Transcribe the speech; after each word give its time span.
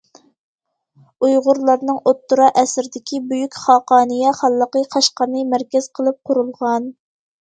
ئۇيغۇرلارنىڭ 1.25 1.99
ئوتتۇرا 2.11 2.47
ئەسىردىكى 2.61 3.21
بۈيۈك 3.33 3.57
خاقانىيە 3.67 4.33
خانلىقى 4.41 4.83
قەشقەرنى 4.97 5.45
مەركەز 5.53 5.91
قىلىپ 6.01 6.19
قۇرۇلغان. 6.31 6.91